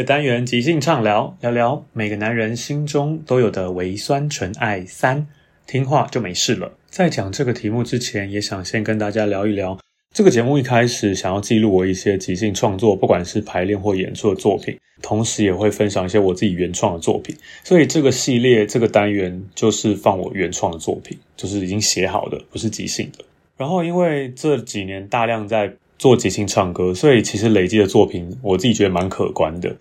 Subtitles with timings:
[0.00, 5.26] 个单元即兴畅聊，聊聊每个男人心中都有的微酸纯爱三，
[5.66, 6.72] 听话就没事了。
[6.88, 9.78] 在讲这个题目之前，也想先跟大家聊一聊。
[10.14, 17.36] 这个节目一开始想要记录我一些即兴创作，不管是排练或演出的作品，同时也会分享一些我自己原创的作品。
[17.62, 23.22] 所以这个系列这个单元就是放我原创的作品，就是已经写好的，不是即兴的。
[23.58, 29.76] 然后因为这几年大量在做即兴唱歌，所以其实累积的作品，我自己觉得蛮可观的。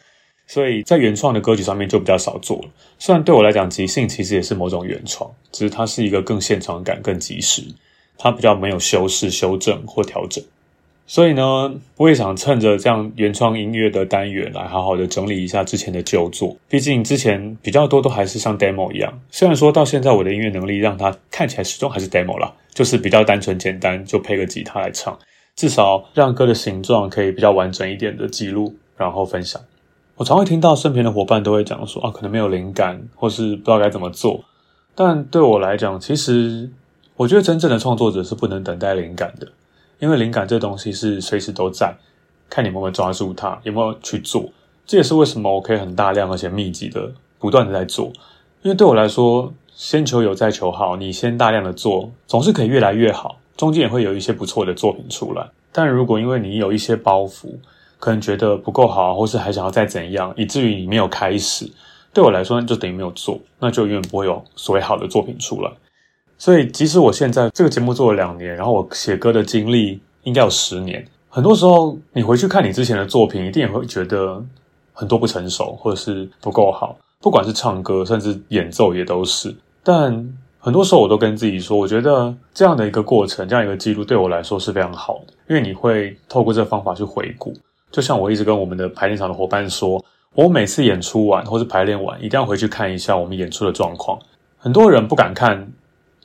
[0.50, 2.70] 所以在原创的歌曲上面就比较少做了。
[2.98, 7.62] 虽然对我来讲，即兴其实也是某种原创，只是它是一个更现场感、更即时，
[8.18, 10.44] 它比较没有修饰、修正或调整。
[11.06, 16.58] 所以呢，我也想趁着这样原创音乐的单元来好好的整理一下之前的旧作。
[16.68, 25.16] 毕竟之前比较多都还是像 demo 一样，虽然说到现在我的音乐能力让它看起来始终还是 demo 啦，就是比较单纯简单，就配个吉他来唱。
[25.56, 29.62] 至少让歌的形状可以比较完整一点的记录，然后分享。
[30.20, 34.44] 我常会听到身边的伙伴都会讲说啊，可能没有灵感，或是不知道该怎么做。
[34.94, 36.70] 但对我来讲，其实
[37.16, 39.48] 我觉得真正的创作者是不能等待灵感的，
[40.00, 41.96] 因为灵感这东西是随时都在，
[42.50, 44.50] 看你有没有抓住它，有没有去做。
[44.86, 48.12] 这也是为什么我可以很大量而且密集的不断的在做。
[48.62, 53.38] 因为对我来说，先求有再求好，你先大量的做，总是可以越来越好。
[53.56, 57.54] 中间也会有一些不错的作品出来，但如果因为你有一些包袱，
[58.00, 61.70] 可能觉得不够好，或是还想要再怎样，以至于你没有开始，
[62.14, 65.72] 对我来说就等于没有做，那就永远不会有所谓好的作品出来。
[66.38, 74.44] 所以，即使我现在这个节目做了两年，然后我写歌的经历应该有十年，很多时候你回去看你之前的作品，一定也会觉得
[74.94, 80.34] 很多不成熟，或者是不够好，不管是唱歌，甚至演奏也都是，但。
[80.62, 87.54] 很多时候我都跟自己说，我觉得这样的一个过程，这样一个记录对我来说是非常好的，因为你会透过这个方法去回顾。
[87.92, 94.20] 就像我一直跟我们的排练场的伙伴说，我每次演出完或是排练完，一定要回去看一下我们演出的状况。
[94.58, 95.72] 很多人不敢看，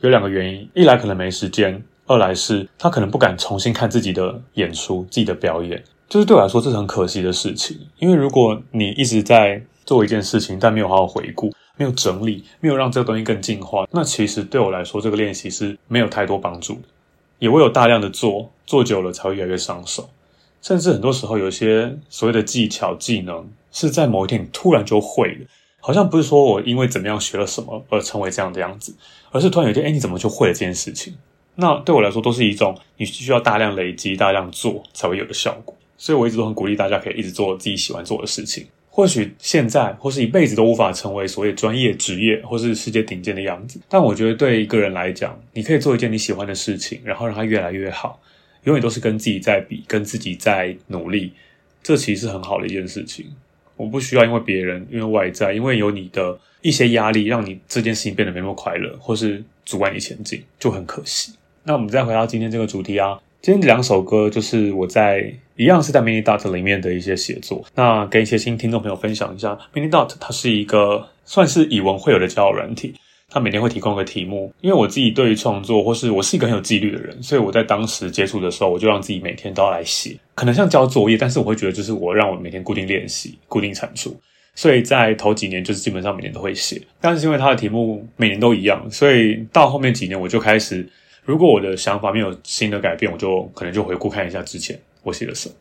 [0.01, 5.83] 有两个原因：一来可能没时间，二来是他可能不敢重新看自己的演出、自己的表演。
[6.09, 11.51] 就是对我来说，这是很可惜的事情，因为如果你一直在做一件事情，但没有好好回顾。
[11.77, 16.79] 没有整理，没有让这个东西更进化，那其实对我来说，这个练习是没有太多帮助。
[17.41, 20.09] 也会有大量的做，做久了才会越来越上手。
[20.65, 25.41] 甚至很多时候，有些所谓的技巧、技能，是在某一天突然就会的。
[25.79, 28.95] 好像不是说我因为怎么样学了什么而成为这样的样子，
[29.31, 31.13] 而是突然有一天，哎，你怎么就会了这件事情？
[31.57, 35.77] 那对我来说，都是一种你需要大量累积、大量做才会有的效果。
[35.99, 38.67] 所以我一直都很鼓励大家可以一直做自己喜欢做的事情。
[38.89, 48.19] 或许现在或是一辈子都无法成为所谓专业职业或是世界顶尖的样子，但我觉得对一个人来讲，你可以做一件你喜欢的事情，然后让它越来越好，
[48.65, 51.33] 永远都是跟自己在比，跟自己在努力，
[51.83, 53.27] 这其实是很好的一件事情。
[53.77, 61.33] 我不需要因为别人，因为外在，因为有你的一些压力，让你这件事情变得没那么快乐，或是阻碍你前进，就很可惜。
[61.65, 67.65] 那我们再回到今天这个主题啊，今天两首歌就是我在一样是在 Mini Dot 里面的一些写作。
[67.75, 72.95] 那跟一些新听众朋友分享一下，Mini Dot 它是一个算是以文会友的交友软体。
[73.35, 84.17] 他每天会提供一个题目，因为我自己对于创作，或是我是一个很有纪律的人，所以我在当时接触的时候，我就让自己每天都要来写，可能像交作业，但是我会觉得就是我让我每天固定练习、固定产出，
[84.55, 90.89] 所以在头几年就是基本上每年都会写，但是因为他的题目每年都一样，所以到后面几年我就开始，
[91.25, 95.55] 如果我的想法没有新的改变，我就可能就回顾看一下之前我写了什么，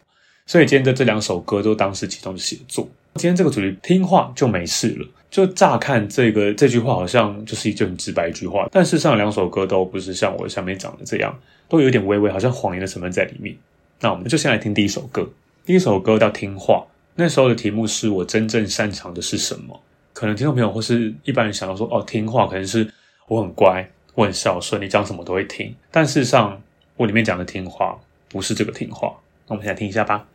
[0.46, 2.88] 所以今天的这两首歌都当时其中的写作。
[3.16, 5.08] 今天这个主题听话就没事了。
[5.34, 11.36] 就乍看这个这句话好像就是一句很直白一句话，但事实上两首歌都不是像我下面讲的这样，
[11.68, 13.56] 都有点微微好像谎言的成分在里面。
[14.00, 15.28] 那我们就先来听第一首歌。
[15.66, 16.86] 第一首歌叫《听话》，
[17.16, 19.82] 那时候的题目是我真正擅长的是什么？
[20.14, 22.88] 可能听众朋友或是一般人想到说，哦，听话可能是
[23.28, 25.74] 我很乖，我很孝顺，你讲什么都会听。
[25.90, 26.62] 但事实上，
[26.96, 28.00] 我里面讲的听话
[28.30, 29.12] 不是这个听话。
[29.48, 30.28] 那我们先来听一下吧。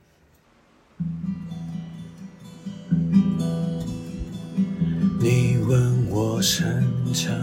[6.38, 7.34] 我擅长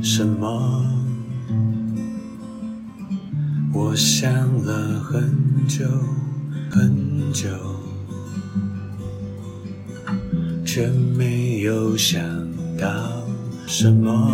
[0.00, 0.86] 什么？
[3.74, 4.30] 我想
[4.62, 5.84] 了很久
[6.70, 7.48] 很久，
[10.64, 10.86] 却
[11.18, 12.22] 没有想
[12.78, 12.86] 到
[13.66, 14.30] 什么，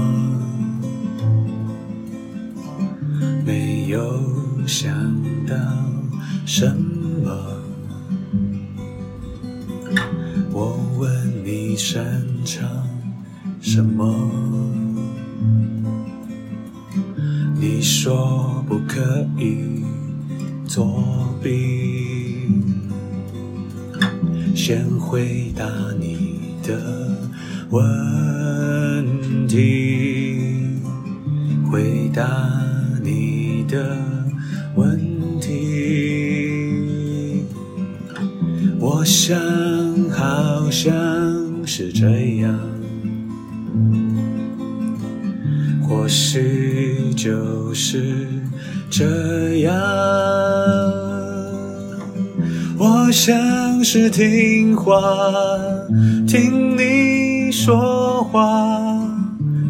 [3.46, 4.22] 没有
[4.66, 4.92] 想
[5.46, 5.56] 到
[6.44, 6.76] 什
[7.24, 7.32] 么。
[10.52, 12.04] 我问你擅
[12.44, 12.68] 长
[13.64, 14.12] 什么？
[17.60, 19.84] 你说不可以
[20.66, 21.00] 作
[21.40, 22.50] 弊。
[24.52, 25.64] 先回答
[26.00, 26.76] 你的
[27.70, 30.80] 问题，
[31.70, 32.26] 回答
[33.00, 33.96] 你的
[34.74, 34.98] 问
[35.40, 37.44] 题。
[38.80, 39.40] 我想。
[40.14, 40.90] 好像
[41.66, 42.16] 是这样，
[47.32, 48.26] 就是
[48.90, 49.72] 这样。
[52.78, 55.00] 我像是听话，
[56.28, 58.38] 听你说话，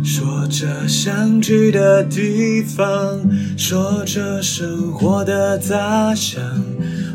[0.03, 2.85] 说着想去的地方，
[3.57, 6.43] 说着生活的杂响。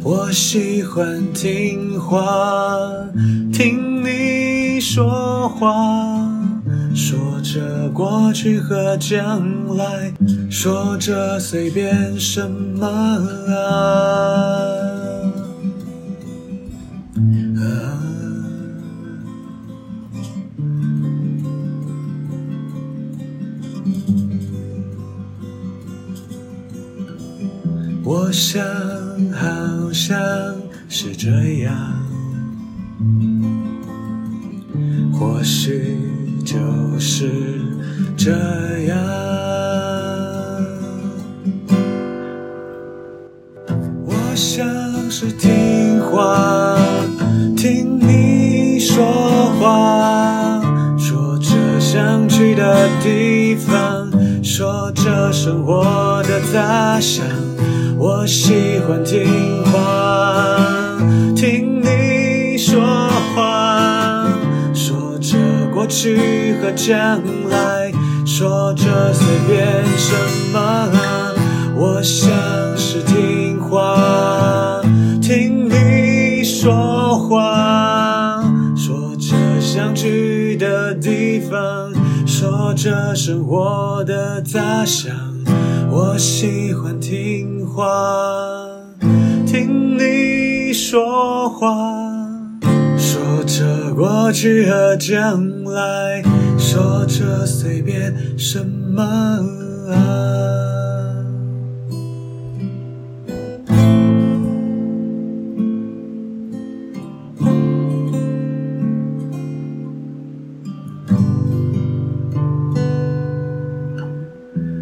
[0.02, 2.24] 我喜欢听话，
[3.52, 5.76] 听你说话，
[6.98, 10.12] 说着过去和将来，
[10.50, 13.54] 说着随便什么啊。
[28.04, 28.66] 我想。
[29.34, 30.18] 好像
[30.90, 31.30] 是这
[31.62, 31.76] 样，
[35.14, 35.98] 或许
[36.48, 36.56] 就
[36.98, 37.30] 是
[38.16, 38.32] 这
[38.86, 38.98] 样。
[44.06, 44.66] 我像
[45.12, 46.78] 是听话，
[47.58, 49.04] 听你说
[49.60, 50.62] 话，
[50.98, 51.50] 说着
[51.82, 54.10] 想去的地方，
[54.42, 57.26] 说着生活的杂想。
[58.00, 60.56] 我喜欢听话，
[61.36, 61.77] 听
[65.88, 67.90] 过去和将来，
[68.26, 69.66] 说着随便
[69.96, 70.14] 什
[70.52, 70.92] 么。
[71.78, 72.30] 我像
[72.76, 74.82] 是听话，
[75.22, 78.44] 听你说话，
[78.76, 81.94] 说着想去的地方，
[82.26, 85.10] 说着生活的杂响。
[85.90, 87.66] 我喜欢听。
[87.66, 87.86] 话，
[89.46, 91.70] 听你说话，
[92.98, 96.24] 说着过去和将来来，
[96.58, 99.96] 说着随便什么啊。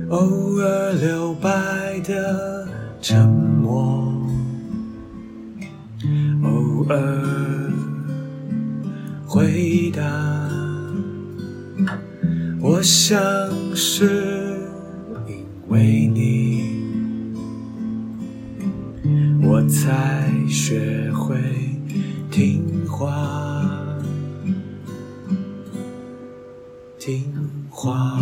[0.10, 2.66] 偶尔留白的。
[3.02, 4.02] 沉默，
[6.42, 7.72] 偶尔
[9.28, 10.02] 回答，
[12.86, 13.20] 像
[13.76, 14.06] 是
[15.28, 16.86] 因为你
[19.42, 21.36] 我才学会
[22.30, 23.66] 听话
[27.00, 27.24] 听
[27.72, 28.20] 话。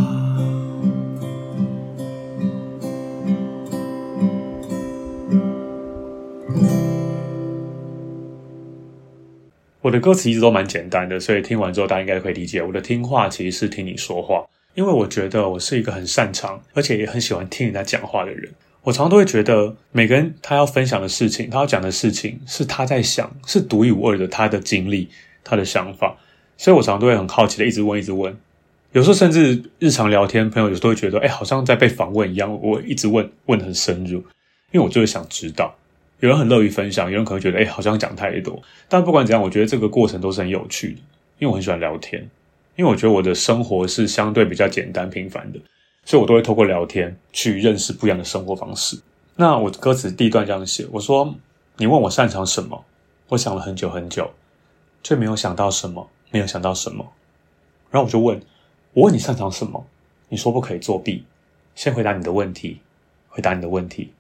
[9.81, 14.45] 我的歌词一直都蛮简单的所以听完之后大家应该可以理解我的听话其实是听你说话。
[14.75, 18.51] 因为我觉得我是一个很擅长，而且也很喜欢听人家讲话的人。
[18.81, 25.07] 我常常都会觉得，每个人他要分享的事情，他要讲的事情，是他在想，是独一无二的他的经历，
[25.43, 26.17] 他的想法。
[26.57, 28.35] 所以我常常都会很好奇的一直问，一直问。
[28.91, 32.59] 有时候甚至日常聊天，朋友有时候都会觉得，哎，好像在被访问一样。
[32.61, 34.17] 我一直问，问得很深入，
[34.71, 35.73] 因为我就是想知道。
[36.19, 38.61] 有人很乐于分享，有人可能觉得，哎，好像讲太多。
[38.87, 41.01] 但不管怎样，我觉得这个过程都是很有趣的，
[41.39, 42.29] 因为我很喜欢聊天。
[42.75, 45.59] 因为我觉得我的生活是相对比较简单平凡的，
[46.05, 48.99] 所以我都会透过聊天去认识不一样的生活方式。
[49.35, 51.35] 那我歌词第一段这样写，我说
[51.77, 52.85] ：“你问我擅长什么？
[53.29, 54.31] 我想了很久很久，
[55.01, 57.13] 却没有想到什么，没有想到什么。
[57.89, 58.41] 然后我就问。”
[58.93, 59.83] 我问你擅长什么？
[60.29, 61.25] 你说不可以作弊。
[61.73, 62.79] 先回答你的问题，
[63.27, 64.13] 回答你的问题。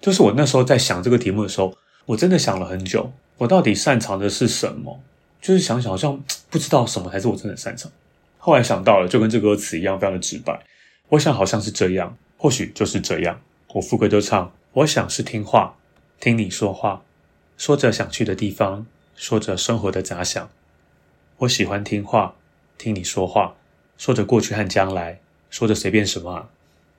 [0.00, 1.74] 就是我那时候在想这个题目的时候，
[2.06, 5.00] 我真的想了很久，我到底擅长的是什么？
[5.42, 6.18] 就是想想，好像
[6.48, 7.90] 不知道什么才是我真的擅长。
[8.38, 10.64] 后来想到了，就跟这歌词一样，非常的直白。
[11.08, 13.40] 我想好像是这样，或许就是这样。
[13.74, 15.76] 我副歌就唱：我想是听话，
[16.20, 17.02] 听你说话，
[17.58, 20.48] 说着想去的地方，说着生活的杂想。
[21.38, 22.36] 我喜欢听话，
[22.78, 23.56] 听你说话。
[23.98, 25.20] 说着过去和将来，
[25.50, 26.48] 说着随便什么啊，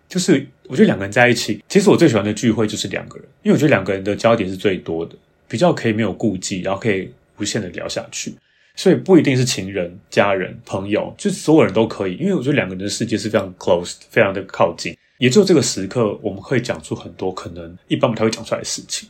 [0.07, 5.15] 就是我觉得两个人在一起，其实我最喜欢的聚会就是两个人，因为我觉得两个人的焦点是最多的，
[5.47, 8.35] 比较可以没有顾忌，然后可以无限的聊下去。
[8.75, 14.97] 所以不一定是情人、家人、朋友，就所有人都可以，因为我觉得两个人的世界是非常 close，非常的靠近。
[15.19, 19.07] 也就这个时刻，我们可以讲出很多可能一般不太会讲出来的事情。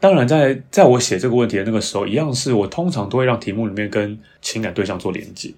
[0.00, 5.52] 当然在，在我写这个问题的那个时候，一样是我通常都会让题目里面跟情感对象做连接。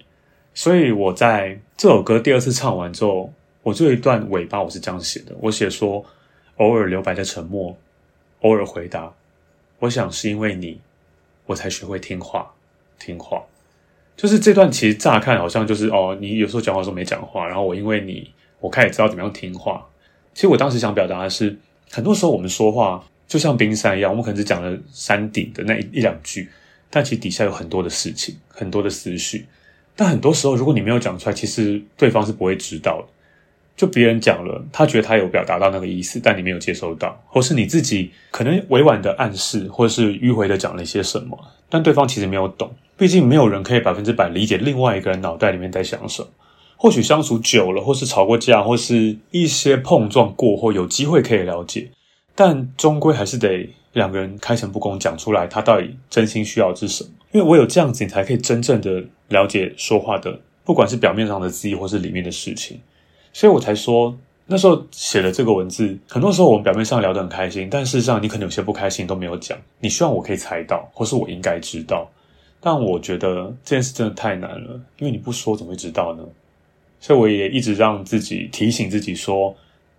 [0.53, 3.33] 所以我在这首歌第二次唱完之后，
[3.63, 6.03] 我这一段尾巴我是这样写的：我写说，
[6.57, 7.75] 偶尔留白的沉默，
[8.41, 9.11] 偶尔回答，
[9.79, 10.79] 我想是因为你，
[11.47, 12.53] 我才学会听话。
[12.99, 13.43] 听话，
[14.15, 19.87] 就是这段其实乍看好像就是哦，你有时候讲话时候没讲话，然后我因为你，我开始知道怎么样听话。
[20.33, 21.55] 其实我当时想表达的是，
[21.91, 26.49] 很多时候我们说话就像冰山一样，我们可能只讲了山顶的那一一两句，
[26.89, 29.45] 但其实底下有很多的事情，很多的思绪。
[29.95, 33.07] 但很多时候，如果你没有讲出来，其实对方是不会知道的。
[33.77, 41.37] 就别人讲了，他觉得他有表达到那个意思，但你没有接收到，或是你自己可能委婉的暗示，或是迂回的讲了一些什么，
[41.69, 42.71] 但对方其实没有懂。
[42.97, 46.27] 毕竟没有人可以百分之百理解另外一个人脑袋里面在想什么。
[46.75, 51.89] 或许相处久了，或是吵过架，或是一些碰撞过后，有机会可以了解，
[52.33, 57.09] 但终归还是得两个人开诚布公讲出来，他到底真心需要的是什么。
[57.31, 62.79] 因为我有这样子，你才可以真正的了解说话的，不管是表面上的字意，或是里面的事情。
[63.33, 69.57] 所以我才说，那时候写了这个文字，很多时候我们表面上聊得很开心，但事实上你可能有些不开心都没有讲。
[69.79, 72.09] 你希望我可以猜到，或是我应该知道，
[72.59, 76.23] 但我觉得这件事真的太难了，因为你不说怎么会知道呢？
[76.99, 79.53] 所以我也一直让自己提醒自己说，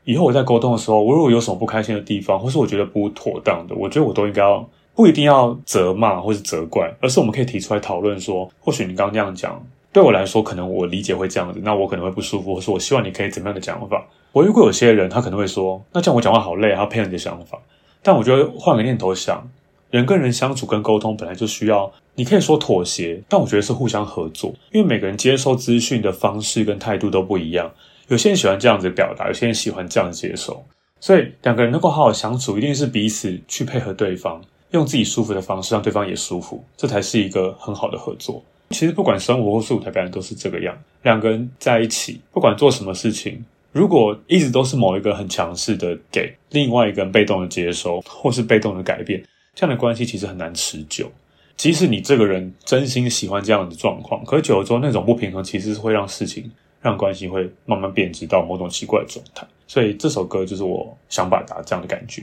[0.04, 4.68] 以后我在沟通的时候，我如果有什么不开心的地方，或是我觉得不妥当的，我觉得我都应该要。
[4.94, 14.06] 不一定要责骂或是责怪，而是我们可以提出来讨论说，或许你刚刚那样讲，对我来说可能我理解会这样子，那我可能会不舒服，或是我希望你可以怎么样的讲法。
[14.32, 17.58] 我遇过有些人，他可能会说，那这样我讲话好累，他配合你的想法。
[18.02, 19.48] 但我觉得换个念头想，
[19.90, 27.70] 人跟人相处跟沟通本来就需要，你可以说妥协，但我觉得是互相合作，因为每个人接收资讯的方式跟态度都不一样。
[28.08, 30.62] 有些人喜欢这样子表达，有些人喜欢这样子接受，
[31.00, 34.40] 所以两个人能够好好相处，一定是彼此去配合对方。
[34.72, 38.44] 用自己舒服的方式让对方也舒服，这才是一个很好的合作。
[38.70, 49.22] 其实不管生活或是舞台表演都是这个样，两个人在一起，不管做什么事情，如果一直都是某一个很强势的给，另外一个人被动的接收，或是被动的改变，
[49.54, 51.10] 这样的关系其实很难持久。
[51.56, 56.48] 即使你这个人真心喜欢这样的状况，可是久了之后那种不平衡其实是会让事情、
[56.80, 59.44] 让关系会慢慢变质到某种奇怪的状态。
[59.66, 62.22] 所以这首歌就是我想表达这样的感觉。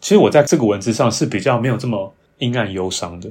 [0.00, 3.30] 其实我在这个文字上是比较没有这么阴暗忧伤的，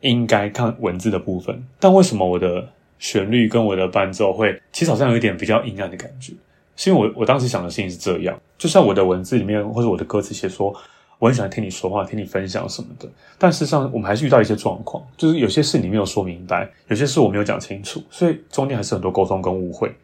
[0.00, 1.64] 应该看文字的部分。
[1.78, 6.32] 但为什么我的旋律跟我的伴奏会，其实好像有一点比较阴暗的感觉？
[6.76, 10.74] 是因为我我当时想的事情是这样，就像我的文字里面或者我的歌词写说，
[11.18, 13.06] 我很喜欢听你说话，听你分享什么的。
[13.36, 19.94] 但事实上，我们还是遇到一些状况，就是有些事你没有说明白，有些事我没有讲清楚，所以中间还是很多沟通跟误会，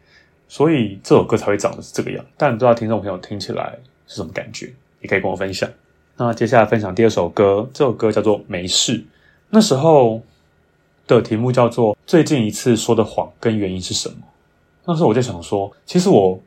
[0.47, 2.23] 所以这首歌才会长得是这个样。
[2.37, 3.75] 但不知道听众朋友听起来
[4.05, 5.67] 是什么感觉，也可以跟我分享。
[6.15, 8.99] 那接下来分享第二首歌，这首歌叫做《没事》。
[9.49, 10.21] 那时候
[11.07, 14.15] 的题目叫做“最近一次说的谎跟原因是什么”。
[14.85, 16.39] 那时候我就想说，其实我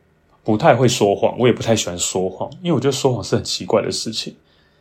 [0.43, 4.35] 不太会说谎，我也不太喜欢说谎，因为我觉得说谎是很奇怪的事情。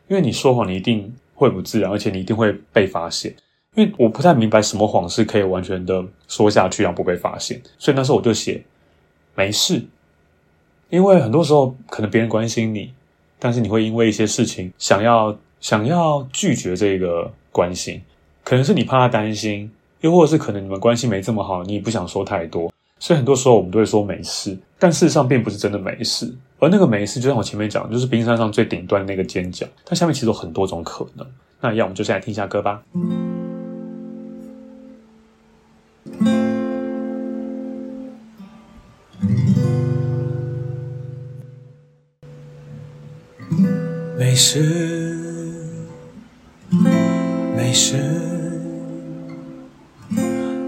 [0.08, 3.36] 因为你说谎，你一定会不自然，而且你一定会被发现。
[3.76, 7.62] 因为我不太明白什么谎是可以完全的说下去，然后不被发现。
[7.78, 8.64] 所以那时候我就写
[9.36, 9.86] 没事，
[10.90, 12.92] 因为很多时候可能别人关心你，
[13.38, 18.02] 但是你会因为一些事情想要想要拒绝这个关心，
[18.44, 22.72] 可能是你怕他担心，又或者是可能你们关系没这么好，你也不想说太多。
[23.00, 26.34] 所以很多时候我们都会说没事，但事实上并不是真的没事。
[26.60, 31.26] 而那个没事，就像我前面讲的，就是冰山上最顶端的那个尖角，它下面其实有很多种可能。
[31.62, 32.82] 那要我们就先来听一下歌吧。
[44.18, 44.89] 没事，
[47.60, 47.98] 没事，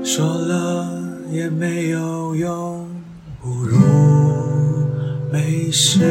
[0.04, 1.00] 说了。
[1.32, 2.86] 也没有用，
[3.42, 3.80] 不如
[5.32, 6.02] 没事。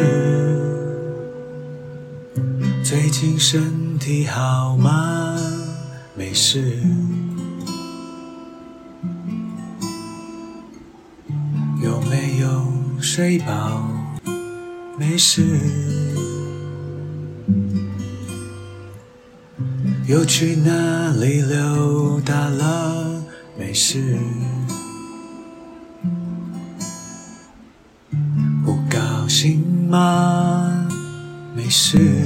[2.82, 5.36] 最近身体好吗？
[6.16, 6.80] 没事。
[11.82, 12.64] 有没有
[12.98, 13.86] 睡饱？
[14.98, 16.09] 没事。
[20.10, 23.22] 又去哪里溜达了？
[23.56, 24.18] 没事。
[28.64, 30.88] 不高兴吗？
[31.54, 32.19] 没事。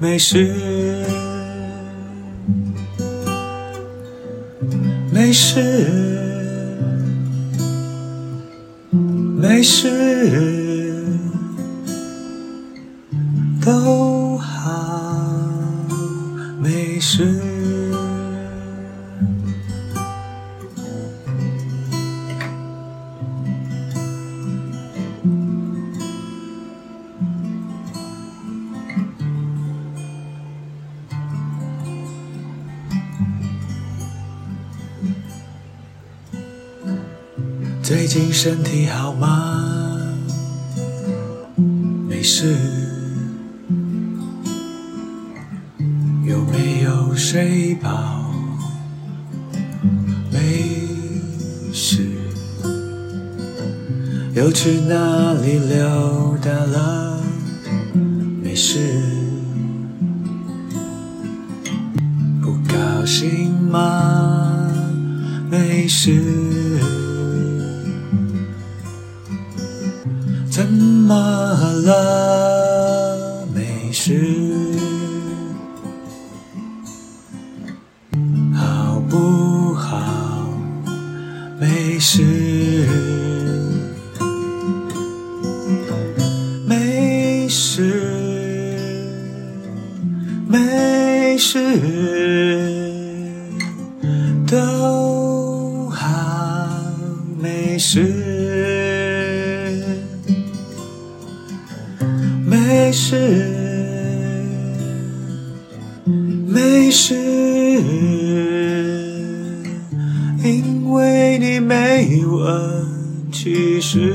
[0.00, 0.50] 没事，
[5.12, 5.89] 没事，
[55.10, 57.20] 哪里溜达了？
[58.40, 58.78] 没事。
[62.40, 64.70] 不高兴吗？
[65.50, 66.78] 没事。
[70.48, 71.14] 怎么
[71.86, 72.19] 了？
[111.92, 112.86] 没问，
[113.32, 114.14] 其实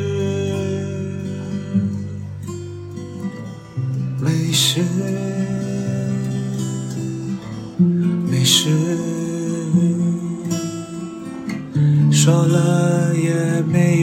[4.17, 4.81] 没事，
[8.31, 8.69] 没事，
[12.09, 13.94] 说了也没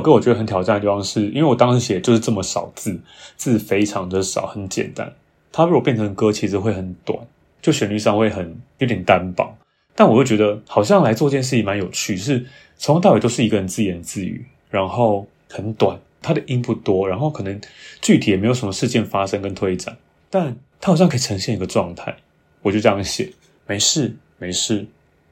[0.00, 3.00] 歌我觉得很挑战的地方是，因为我当时写就是这么少字，
[3.36, 5.12] 字非常的少，很简单。
[5.52, 7.18] 它如果变成歌，其实会很短，
[7.60, 9.56] 就旋律上会很有点单薄。
[9.94, 15.98] 但我又觉得好像来做这件事情蛮有趣，是从头到尾都是一个人自言自语，然后很短。
[16.20, 17.60] 它的音不多，然后可能
[18.00, 19.96] 具体也没有什么事件发生跟推展，
[20.28, 22.16] 但他好像可以呈现一个状态，
[22.62, 23.32] 我就这样写：
[23.68, 24.84] 没事，没事，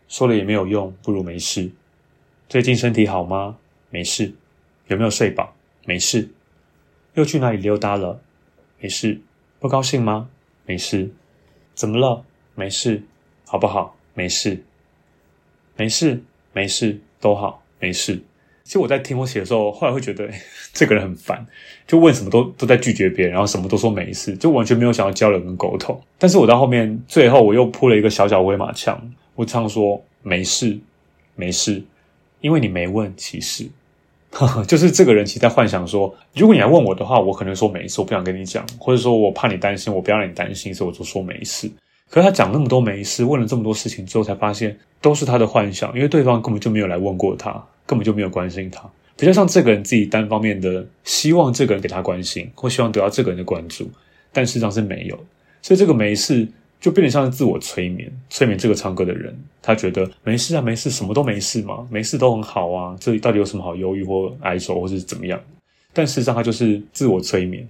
[0.09, 1.73] 说了也没有用，不如没事。
[2.49, 3.57] 最近身体好吗？
[3.91, 4.33] 没事。
[4.89, 5.55] 有没有睡饱？
[5.85, 6.29] 没事。
[7.15, 8.21] 又去哪里溜达了？
[8.81, 9.21] 没事。
[9.59, 10.29] 不高兴吗？
[10.65, 11.11] 没事。
[11.75, 12.25] 怎么了？
[12.55, 13.03] 没事。
[13.45, 13.97] 好不好？
[14.15, 14.63] 没事。
[15.77, 16.23] 没事，
[16.53, 18.23] 没事，都好，没事。
[18.65, 20.29] 其实我在听我写的时候，后来会觉得
[20.73, 21.47] 这个人很烦，
[21.87, 26.01] 就问什么都都在拒绝别人，然后什么都说没事，就完全没有想要交流跟沟通。
[26.19, 28.99] 但是我到后面最后我又铺了一个小小威马枪，
[29.35, 30.79] 我唱说没事，
[31.35, 31.85] 没事，
[32.41, 33.69] 因为你没问，其实。
[34.69, 41.71] 就是这个人其实在幻想说，如果你来问我的话，我可能说没事，我不想跟你讲，或者说我怕你担心，我不要让你担心，所以我就说没事。
[42.11, 47.51] 可是他讲那么多没事，问了这么多事情之后，才发现都是他的幻想，因为对方根本就没有来问过他，
[47.87, 48.83] 根本就没有关心他，
[49.17, 53.91] 比较像这个人自己单方面的希望这个人给他关心，或希望得到这个人的关注，
[54.33, 55.19] 但事实上是没有，
[55.63, 56.47] 所以这个没事。
[56.81, 65.41] 就变得像是自我催眠，催眠这个唱歌的人，他觉得没事啊，没事，什么都没事嘛，没事都很好啊，这里到底有什么好忧郁或哀愁或是怎么样？
[65.93, 67.67] 但事实上，他就是自我催眠。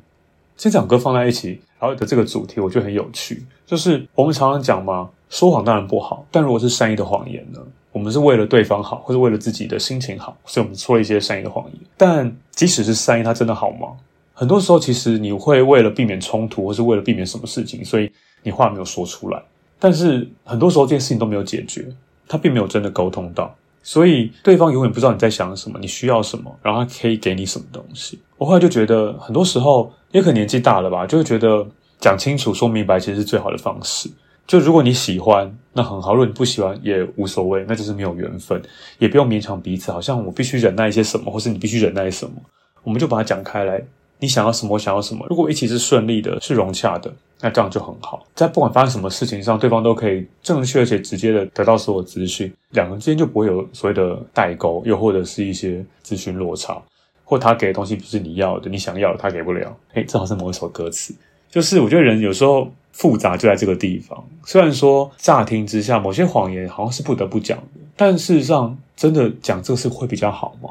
[0.56, 3.42] 这两歌放在一起，然后的这个主题，我觉得很有趣。
[3.64, 7.60] 就是我们常常讲嘛，说谎当然不好，但如果是善意的谎言呢？
[7.92, 11.80] 我们是为了对方好，或是为了自己的心情好，所以我们说了一些善意的谎言。
[11.96, 13.88] 但即使是善意，它真的好吗？
[14.34, 18.10] 很多时候，其实你会为了避免冲突，或是为了避免什么事情，所以。
[18.46, 19.42] 你话没有说出来，
[19.76, 21.84] 但是很多时候这件事情都没有解决，
[22.28, 28.20] 他并没有真的沟通到，所以对方永远不知道你在想什么，你需要什么，然后他可以给你什么东西。
[28.38, 31.66] 我后来就觉得，很多时候也可能年纪大了吧，就会觉得
[31.98, 34.08] 讲清楚、说明白其实是最好的方式。
[34.46, 38.62] 就如果你喜欢，那很好；如果你不喜欢，也无所谓，那就是没有缘分，
[38.98, 39.90] 也不用勉强彼此。
[39.90, 42.36] 好像我必须忍耐一些什么，或是你必须忍耐什么，
[42.84, 43.82] 我们就把它讲开来。
[44.18, 45.26] 你想要什么，我想要什么。
[45.28, 48.26] 如果一起是顺利的，是融洽的，那这样就很好。
[48.34, 56.80] 在不管发生什么事情上，对方都可以正确而且直接的得到所有资讯，两个人之间就不会有所谓的代沟，又或者是一些资讯落差，
[57.24, 59.76] 或他给的东西不是你要的，你想要的他给不了。
[59.92, 61.14] 诶，正好是某一首歌词，
[61.50, 64.24] 就是我觉得人有时候复杂就在这个地方。
[64.46, 70.70] 虽然说乍听之下，某些谎言好像是不得不讲的，但事实上，真的讲这个事会比较好吗？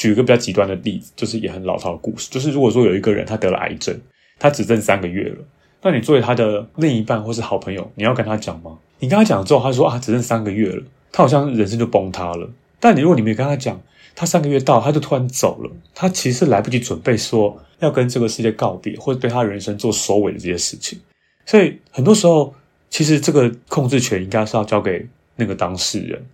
[0.00, 3.94] 举一个比较极端的例子，就是也很老套的故事，就是如果说有一个人他得了癌症，
[4.38, 5.44] 他只剩三个月了，
[5.82, 8.78] 那你作为他的另一半或是好朋友，你要跟他讲吗？
[8.98, 10.82] 你跟他讲之后，他说啊，只剩三个月了，
[11.12, 12.48] 他好像人生就崩塌了。
[12.78, 13.78] 但你如果你没跟他讲，
[14.16, 20.98] 他三个月到，他就突然走了，他其实是来不及准备说要跟这个世界告别，或者对他人生做收尾的这些事情。
[21.44, 22.54] 所以很多时候，
[22.88, 26.24] 其实这个控制权应该是要交给那个当事人。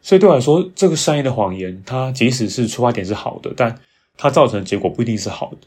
[0.00, 3.78] 所以对我来说，这个善意的谎言，它即使是出发点是好的，但
[4.16, 5.58] 它造成的结果不一定是好的。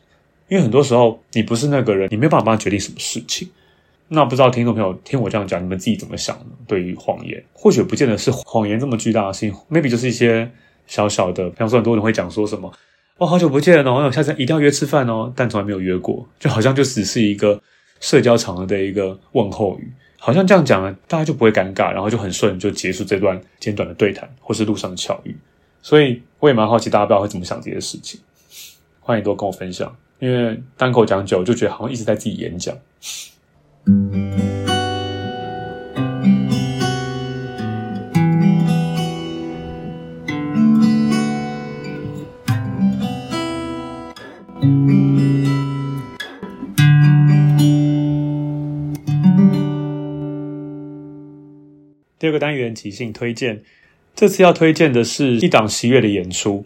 [0.47, 3.49] 因为很多时候，你不是那个人，你没有办法帮他决定什么事情。
[4.09, 6.45] 那不知道听众朋友听我这样讲，你们自己怎么想呢？
[6.67, 10.51] 对于谎言，或许不见得是谎言这么巨大的事情，maybe 就是一些
[10.87, 11.49] 小小的。
[11.51, 12.69] 比方说，很多人会讲说什么
[13.19, 17.61] ：“哦，好久不见哦，下次一定要约吃饭哦。”但从来没有约过，就好像就只是一个
[18.01, 19.89] 社交场合的一个问候语。
[20.23, 25.35] 好像这样讲了，大家就不会尴尬，然后就很顺就结束这段简短的对谈，或是路上的巧遇。
[25.81, 28.21] 所以我也蛮好奇，大家不知道会怎么想这些事情。
[28.99, 32.77] 欢迎多跟我分享，因为单口讲久，就觉得好像一直在自己演讲。
[52.21, 53.63] 第二个单元即兴推荐，
[54.13, 56.63] 这次要推荐的是一档喜悦的演出。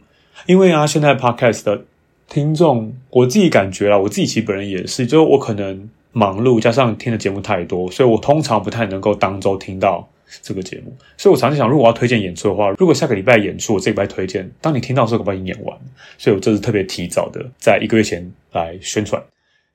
[0.47, 1.85] 因为啊，现在 Podcast 的
[2.27, 10.05] 听众，我自己感觉啦，我自己其实本人也是，就是我可能忙碌，加上听的节目太多，所以我通常不太能够当周听到
[10.41, 10.93] 这个节目。
[11.15, 15.77] 所以我常常想，如果我要推荐演出的话，如果下个礼拜演出，我这礼拜推荐，当你听到的时候，可不可以演完？
[16.17, 19.23] 所以我这次特别提早的，在一个月前来宣传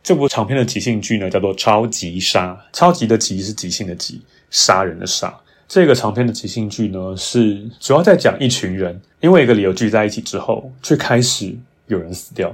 [0.02, 5.34] 这部长篇的即兴剧呢，叫做《超级杀》，超级的级是即兴的级，杀人的杀。
[5.70, 11.56] 这个长篇的即兴剧呢，是主要在讲一群人因为一个理由聚在一起之后，却开始
[11.86, 12.52] 有人死掉，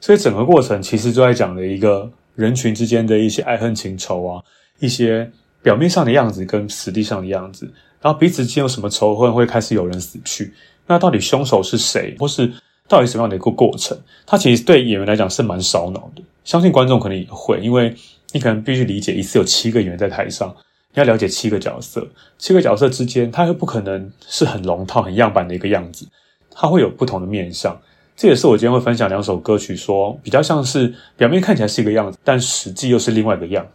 [0.00, 4.42] 所以整个过程其实就在讲了一个人群之间的一些爱恨情仇啊，
[4.80, 5.30] 一些
[5.62, 10.52] 表面上的样子跟实际上的样子，然后彼此间有什么仇恨会开始有人死去，
[10.88, 12.52] 那到底凶手是谁，或是
[12.88, 13.96] 到底什么样的一个过程？
[14.26, 17.94] 它其实对演员来讲是蛮烧脑的，相信观众可能也会，因为
[18.32, 20.52] 你可能必须理解一次有七个演员在台上。
[20.96, 22.06] 要了解七个角色，
[22.38, 26.06] 七个角色之间，它又不可能是很龙套、很样板的一个样子，
[26.50, 27.78] 它会有不同的面向。
[28.16, 33.66] 这也是我今天会分享两首歌曲说，说比较像是表面看起来是一个样子，但实际又是另外一个样。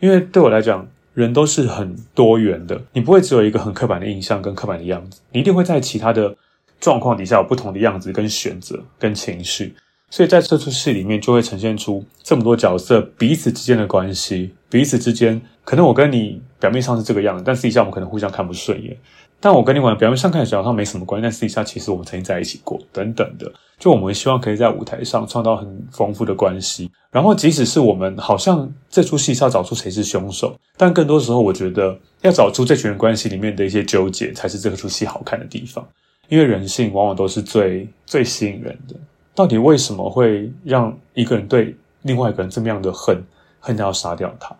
[0.00, 6.34] 因为对我来讲，人都是很多元的，你不会只有一个很刻板的印象跟刻板的样子，你一定会在其他的
[6.80, 9.74] 状况底下有不同的样子跟选择跟情绪。
[10.08, 18.96] 所以在这出戏里面，就会呈现出这么多角色彼此之间的关系，彼此之间可能我跟你表面上是这个样子，但私底下我们可能互相看不顺眼。
[19.40, 23.52] 但我跟你玩表面上看起来好像没什么关系，但私底下其实我们曾经在一起过，等等的。
[23.80, 26.88] 就我们希望可以在舞台上创造很丰富的关系。
[27.10, 35.84] 然后即使是我们好像这出戏是要找出谁是凶手，但更多时候我觉得要找出这群人关系里面的一些纠结，才是这个出戏好看的地方。
[36.28, 38.94] 因为人性往往都是最最吸引人的。
[39.34, 43.20] 到底为什么会让一个人对另外一个人这么样的恨，
[43.58, 44.54] 恨到要杀掉他？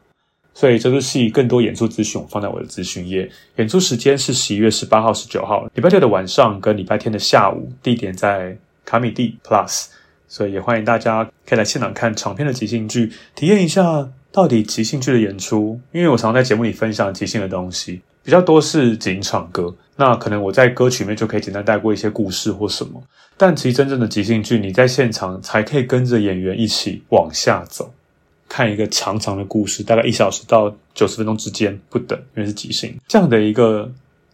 [0.54, 3.30] 所以这部戏更多演出资讯我放在我的资讯页。
[3.56, 9.86] 演出时间是十一月十八号、十九号，礼拜六的晚上跟礼拜天的下午，地点在卡米蒂 Plus。
[10.28, 15.78] 所以也欢迎大家可以来现场看长篇的即兴剧，体验一下到底即兴剧的演出。
[15.92, 19.74] 因为我常在节目里分享即兴的东西，比较多是即兴唱歌。
[19.96, 23.02] 那可能我在歌曲里面就可以简单带过一些故事或什么，
[23.36, 27.92] 但其实真正的即兴剧，你在现场才可以跟着演员一起往下走，
[28.52, 33.90] 看一个长长的故事，大概一小时到九十分钟之间不等，因为是即兴这样的一个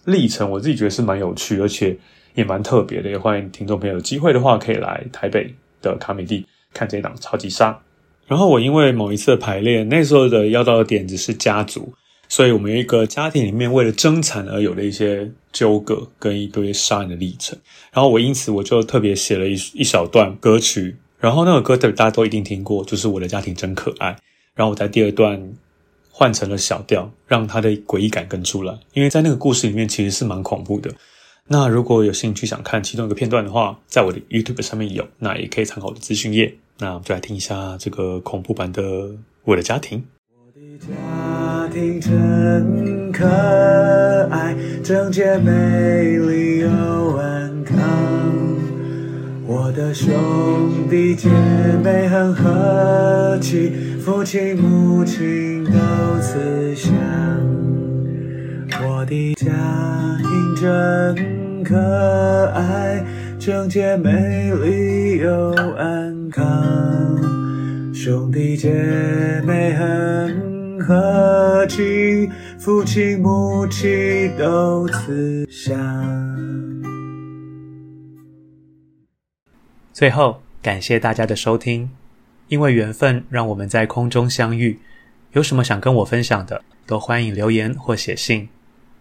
[0.07, 1.96] 历程，我自己觉得是蛮有趣，而且
[2.35, 3.09] 也蛮特别的。
[3.09, 7.81] 也欢迎听众朋友有机会的话，可以来台北的卡米蒂看这一档超级杀。
[8.26, 11.94] 然后我因为某一次的排练，那时候的要到的点子是家族。
[12.28, 17.57] 所以，我们有一个家庭里面为了争产而有的一些纠葛跟一堆杀人的历程。
[17.92, 24.16] 然后我因此我就特别写了一一小段歌曲，然后那个歌大家都一定听过，就是我的家庭真可爱。
[24.54, 25.52] 然后我在第二段
[26.11, 28.78] 换成了小调，让它的诡异感更出来。
[28.92, 30.90] 因为在那个故事里面其实是蛮恐怖的。
[31.46, 36.54] 那如果有兴趣想看其中一个片段的话，在我的 YouTube 上面有，那也可以参考我的资讯页。
[36.78, 38.83] 那我们就来听一下这个恐怖版的
[39.44, 39.98] 《我的家庭》。
[40.37, 43.26] 我的家庭真可
[44.31, 48.47] 爱，整洁美丽又安康。
[49.50, 50.12] 我的兄
[50.90, 51.30] 弟姐
[51.82, 55.70] 妹很和气，父亲母亲都
[56.20, 56.92] 慈祥。
[58.82, 59.46] 我的家
[60.18, 61.78] 庭真可
[62.54, 63.02] 爱，
[63.38, 66.44] 整洁美丽又安康。
[67.94, 68.70] 兄弟姐
[69.46, 75.74] 妹很和气，父亲母亲都慈祥。
[79.98, 81.90] 最后，感谢大家的收听，
[82.46, 84.78] 因为缘分让我们在空中相遇。
[85.32, 88.48] 有什么想跟我分享的，都欢迎留言或写信。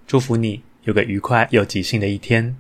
[0.07, 2.55] 祝福你有个愉快又即兴的一天。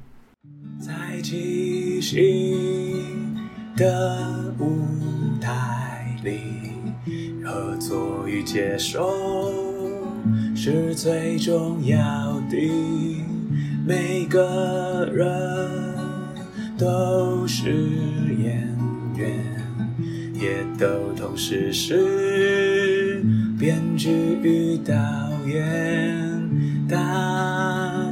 [0.79, 3.35] 在即兴
[3.75, 4.85] 的舞
[5.41, 6.41] 台里。
[7.43, 9.09] 合作与接受
[10.55, 12.55] 是最重要的，
[13.83, 15.86] 每个人
[16.77, 17.71] 都是
[18.37, 18.67] 演
[19.15, 19.33] 员，
[20.33, 23.23] 也都同时是
[23.57, 24.11] 编剧
[24.43, 24.93] 与导
[25.47, 25.65] 演，
[26.87, 26.95] 大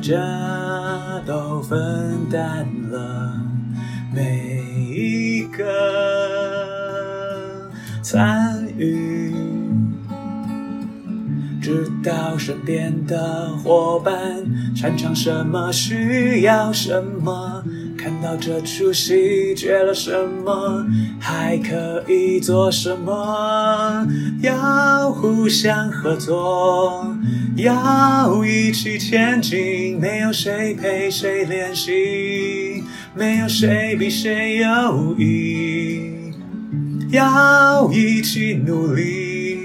[0.01, 0.17] 家
[1.28, 3.39] 都分担了
[4.12, 5.63] 每一个
[8.01, 9.32] 参与。
[11.62, 14.13] 知道身边的伙伴
[14.75, 17.63] 擅长什么，需要什么，
[18.05, 20.11] 看到这出戏缺了什
[20.45, 20.85] 么，
[21.19, 24.07] 还可以做什么，
[24.43, 27.03] 要互相合作，
[27.55, 32.83] 要一起前进，没有谁陪谁练习，
[33.15, 36.31] 没有谁比谁优异，
[37.09, 39.57] 要一起努力。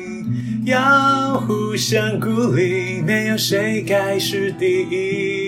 [0.64, 5.39] 要互相鼓励，没有谁该是第一，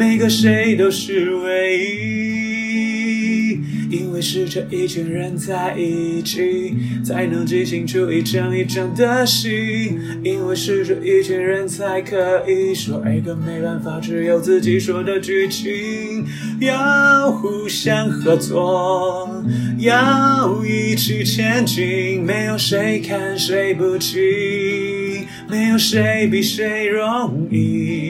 [0.00, 3.60] 每个谁都是唯一，
[3.90, 16.24] 因为是这一群人在一起，才能即兴出一场一场的戏，因为是这一群人才可以说一个没办法只有自己说的剧情，
[16.60, 19.44] 要互相合作。
[19.80, 28.09] 要一起前进，没有谁看谁不起，没有谁比谁容易。